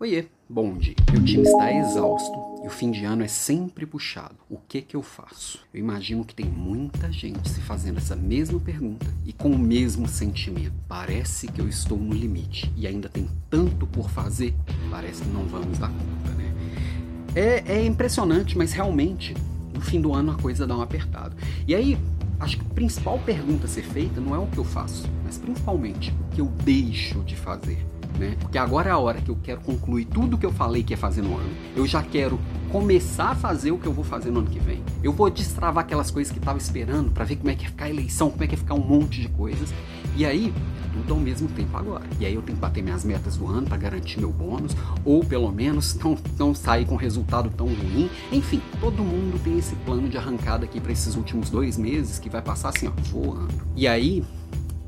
[0.00, 0.96] Oiê, bom dia.
[1.12, 2.32] Meu time está exausto
[2.64, 4.34] e o fim de ano é sempre puxado.
[4.50, 5.60] O que que eu faço?
[5.72, 10.08] Eu imagino que tem muita gente se fazendo essa mesma pergunta e com o mesmo
[10.08, 10.72] sentimento.
[10.88, 14.52] Parece que eu estou no limite e ainda tem tanto por fazer,
[14.90, 16.52] parece que não vamos dar conta, né?
[17.36, 19.32] É, é impressionante, mas realmente
[19.72, 21.36] no fim do ano a coisa dá um apertado.
[21.68, 21.96] E aí,
[22.40, 25.38] acho que a principal pergunta a ser feita não é o que eu faço, mas
[25.38, 28.36] principalmente o que eu deixo de fazer né?
[28.40, 30.96] Porque agora é a hora que eu quero concluir tudo que eu falei que ia
[30.96, 31.50] fazer no ano.
[31.76, 32.38] Eu já quero
[32.70, 34.82] começar a fazer o que eu vou fazer no ano que vem.
[35.02, 37.84] Eu vou destravar aquelas coisas que estava esperando para ver como é que ia ficar
[37.86, 39.72] a eleição, como é que ia ficar um monte de coisas.
[40.16, 40.52] E aí,
[40.94, 42.04] tudo ao mesmo tempo agora.
[42.20, 45.24] E aí eu tenho que bater minhas metas do ano para garantir meu bônus, ou
[45.24, 48.08] pelo menos não, não sair com resultado tão ruim.
[48.32, 52.30] Enfim, todo mundo tem esse plano de arrancada aqui para esses últimos dois meses que
[52.30, 53.54] vai passar assim, ó, voando.
[53.74, 54.24] E aí,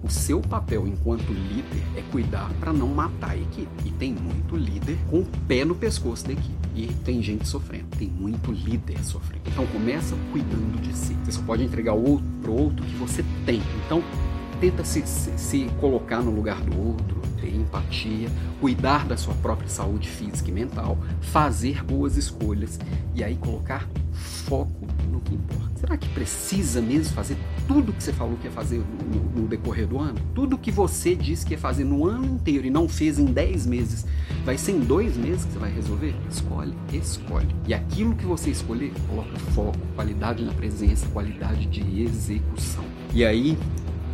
[0.06, 3.68] o seu papel enquanto líder é cuidar para não matar a equipe.
[3.84, 6.54] E tem muito líder com o pé no pescoço da equipe.
[6.74, 7.86] E tem gente sofrendo.
[7.98, 9.42] Tem muito líder sofrendo.
[9.46, 11.14] Então começa cuidando de si.
[11.24, 13.60] Você só pode entregar o outro pro outro que você tem.
[13.84, 14.02] Então
[14.60, 19.68] tenta se, se, se colocar no lugar do outro, ter empatia, cuidar da sua própria
[19.68, 22.78] saúde física e mental, fazer boas escolhas
[23.14, 25.75] e aí colocar foco no que importa.
[25.76, 27.36] Será que precisa mesmo fazer
[27.68, 30.18] tudo que você falou que ia fazer no, no, decorrer do ano?
[30.34, 33.66] Tudo que você disse que ia fazer no ano inteiro e não fez em 10
[33.66, 34.06] meses,
[34.44, 36.14] vai ser em dois meses que você vai resolver?
[36.30, 37.54] Escolhe, escolhe.
[37.68, 42.84] E aquilo que você escolher, coloca foco, qualidade na presença, qualidade de execução.
[43.12, 43.58] E aí,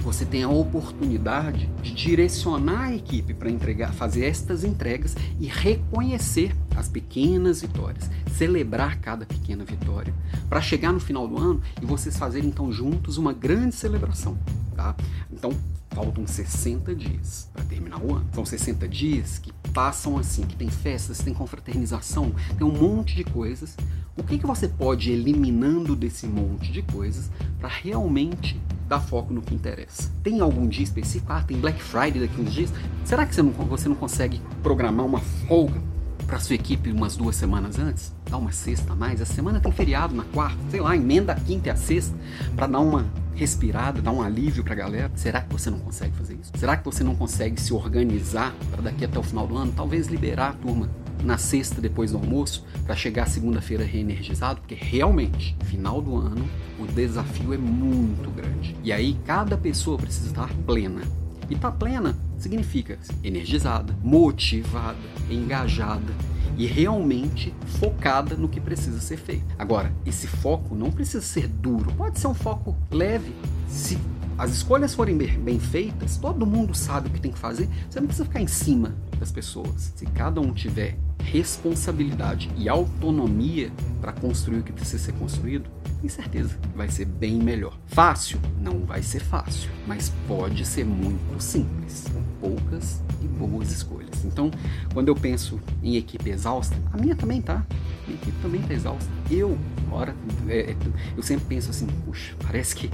[0.03, 6.55] você tem a oportunidade de direcionar a equipe para entregar, fazer estas entregas e reconhecer
[6.77, 10.13] as pequenas vitórias, celebrar cada pequena vitória,
[10.49, 14.37] para chegar no final do ano e vocês fazerem então juntos uma grande celebração,
[14.75, 14.97] tá?
[15.33, 15.53] Então,
[15.95, 18.27] faltam 60 dias para terminar o ano.
[18.33, 23.25] São 60 dias que passam assim, que tem festas, tem confraternização, tem um monte de
[23.25, 23.77] coisas.
[24.15, 28.61] O que, que você pode ir eliminando desse monte de coisas para realmente
[28.93, 30.11] dar foco no que interessa.
[30.23, 31.33] Tem algum dia específico?
[31.33, 32.71] Ah, tem Black Friday daqui uns dias.
[33.07, 35.81] Será que você não, você não consegue programar uma folga
[36.27, 38.13] para sua equipe umas duas semanas antes?
[38.29, 39.23] Dá uma sexta a mais?
[39.23, 42.15] A semana tem feriado na quarta, sei lá, emenda a quinta e a sexta
[42.55, 45.11] para dar uma respirada, dar um alívio para a galera.
[45.15, 46.53] Será que você não consegue fazer isso?
[46.59, 50.09] Será que você não consegue se organizar para daqui até o final do ano, talvez
[50.09, 50.91] liberar a turma
[51.25, 56.87] na sexta depois do almoço para chegar segunda-feira reenergizado, porque realmente, final do ano, o
[56.87, 58.77] desafio é muito grande.
[58.83, 61.03] E aí cada pessoa precisa estar plena.
[61.49, 64.99] E estar tá plena significa energizada, motivada,
[65.31, 66.13] engajada
[66.57, 69.55] e realmente focada no que precisa ser feito.
[69.59, 73.33] Agora, esse foco não precisa ser duro, pode ser um foco leve.
[73.69, 73.99] Se
[74.43, 78.09] as escolhas forem bem feitas, todo mundo sabe o que tem que fazer, você não
[78.09, 79.93] precisa ficar em cima das pessoas.
[79.95, 83.71] Se cada um tiver responsabilidade e autonomia
[84.01, 85.71] para construir o que precisa ser construído,
[86.01, 87.79] tenho certeza que vai ser bem melhor.
[87.87, 88.41] Fácil?
[88.61, 94.25] Não vai ser fácil, mas pode ser muito simples, com poucas e boas escolhas.
[94.25, 94.51] Então,
[94.93, 97.65] quando eu penso em equipe exausta, a minha também tá.
[98.07, 99.11] Minha equipe também tá exausta.
[99.31, 99.57] Eu,
[99.91, 100.15] ora,
[100.49, 100.77] é, é
[101.17, 102.91] eu sempre penso assim, puxa, parece que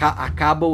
[0.00, 0.66] acaba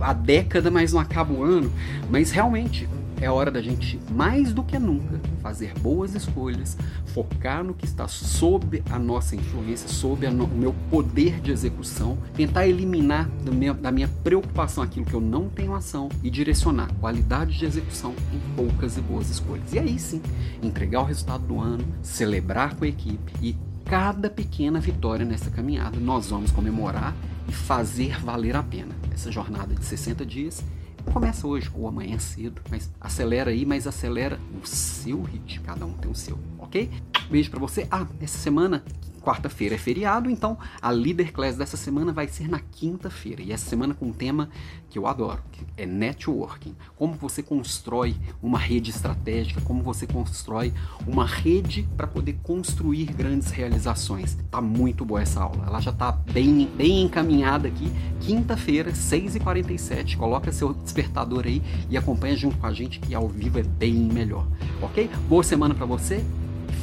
[0.00, 1.72] a década, mas não acaba o ano.
[2.10, 2.88] Mas realmente,
[3.20, 6.76] é hora da gente, mais do que nunca, fazer boas escolhas,
[7.06, 12.16] focar no que está sob a nossa influência, sob no, o meu poder de execução,
[12.34, 17.58] tentar eliminar minha, da minha preocupação aquilo que eu não tenho ação e direcionar qualidade
[17.58, 19.72] de execução em poucas e boas escolhas.
[19.72, 20.22] E aí sim,
[20.62, 23.54] entregar o resultado do ano, celebrar com a equipe e
[23.84, 27.14] cada pequena vitória nessa caminhada nós vamos comemorar
[27.48, 28.94] e fazer valer a pena.
[29.12, 30.64] Essa jornada de 60 dias
[31.12, 35.64] Começa hoje ou amanhã cedo, mas acelera aí, mas acelera o seu ritmo.
[35.64, 36.88] Cada um tem o seu, ok?
[37.28, 37.86] Beijo para você.
[37.90, 38.84] Ah, essa semana
[39.20, 43.42] quarta-feira é feriado, então a Leader Class dessa semana vai ser na quinta-feira.
[43.42, 44.48] E essa semana com um tema
[44.88, 46.74] que eu adoro, que é networking.
[46.96, 50.72] Como você constrói uma rede estratégica, como você constrói
[51.06, 54.36] uma rede para poder construir grandes realizações.
[54.50, 55.64] Tá muito boa essa aula.
[55.66, 57.90] Ela já tá bem, bem encaminhada aqui.
[58.20, 60.16] Quinta-feira, 6h47.
[60.16, 63.94] Coloca seu despertador aí e acompanha junto com a gente que ao vivo é bem
[63.94, 64.46] melhor.
[64.82, 65.08] Ok?
[65.28, 66.24] Boa semana para você.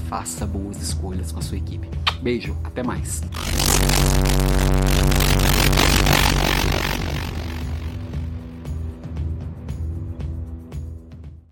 [0.07, 1.87] Faça boas escolhas com a sua equipe.
[2.21, 3.21] Beijo, até mais.